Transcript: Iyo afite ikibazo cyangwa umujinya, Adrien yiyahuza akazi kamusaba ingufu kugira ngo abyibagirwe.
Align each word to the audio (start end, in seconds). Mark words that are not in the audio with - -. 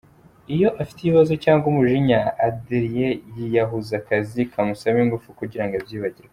Iyo 0.53 0.67
afite 0.81 0.99
ikibazo 1.01 1.33
cyangwa 1.43 1.65
umujinya, 1.71 2.19
Adrien 2.47 3.15
yiyahuza 3.35 3.93
akazi 4.01 4.39
kamusaba 4.51 4.97
ingufu 5.05 5.27
kugira 5.39 5.63
ngo 5.65 5.75
abyibagirwe. 5.79 6.29